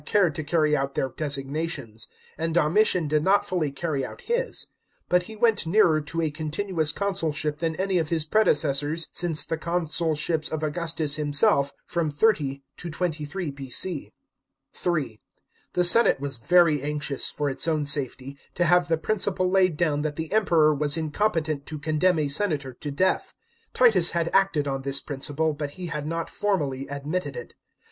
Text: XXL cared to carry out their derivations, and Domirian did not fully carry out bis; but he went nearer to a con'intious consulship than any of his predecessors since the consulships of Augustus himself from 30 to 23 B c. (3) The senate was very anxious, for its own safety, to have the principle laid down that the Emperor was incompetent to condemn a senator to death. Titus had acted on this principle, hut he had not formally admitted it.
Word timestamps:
XXL 0.01 0.05
cared 0.07 0.33
to 0.33 0.43
carry 0.43 0.75
out 0.75 0.95
their 0.95 1.09
derivations, 1.09 2.07
and 2.35 2.55
Domirian 2.55 3.07
did 3.07 3.23
not 3.23 3.45
fully 3.45 3.71
carry 3.71 4.03
out 4.03 4.23
bis; 4.27 4.65
but 5.09 5.21
he 5.29 5.35
went 5.35 5.67
nearer 5.67 6.01
to 6.01 6.21
a 6.23 6.31
con'intious 6.31 6.91
consulship 6.91 7.59
than 7.59 7.75
any 7.75 7.99
of 7.99 8.09
his 8.09 8.25
predecessors 8.25 9.07
since 9.11 9.45
the 9.45 9.59
consulships 9.59 10.49
of 10.51 10.63
Augustus 10.63 11.17
himself 11.17 11.71
from 11.85 12.09
30 12.09 12.63
to 12.77 12.89
23 12.89 13.51
B 13.51 13.69
c. 13.69 14.11
(3) 14.73 15.21
The 15.73 15.83
senate 15.83 16.19
was 16.19 16.37
very 16.37 16.81
anxious, 16.81 17.29
for 17.29 17.47
its 17.47 17.67
own 17.67 17.85
safety, 17.85 18.39
to 18.55 18.65
have 18.65 18.87
the 18.87 18.97
principle 18.97 19.51
laid 19.51 19.77
down 19.77 20.01
that 20.01 20.15
the 20.15 20.31
Emperor 20.31 20.73
was 20.73 20.97
incompetent 20.97 21.67
to 21.67 21.77
condemn 21.77 22.17
a 22.17 22.27
senator 22.27 22.73
to 22.73 22.89
death. 22.89 23.35
Titus 23.75 24.09
had 24.17 24.31
acted 24.33 24.67
on 24.67 24.81
this 24.81 24.99
principle, 24.99 25.55
hut 25.59 25.69
he 25.77 25.85
had 25.93 26.07
not 26.07 26.27
formally 26.27 26.87
admitted 26.87 27.35
it. 27.37 27.53